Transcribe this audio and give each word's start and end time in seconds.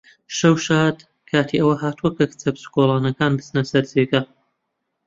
شەو 0.37 0.55
شاد! 0.65 0.97
کاتی 1.29 1.59
ئەوە 1.61 1.75
هاتووە 1.83 2.09
کە 2.17 2.25
کچە 2.31 2.49
بچکۆڵەکەکان 2.55 3.31
بچنە 3.37 3.63
سەر 3.71 3.83
جێگا. 3.91 4.21